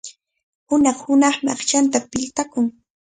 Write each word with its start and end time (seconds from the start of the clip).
Hunaq-hunaqmi 0.67 1.49
aqchanta 1.53 1.99
piltakun. 2.11 2.67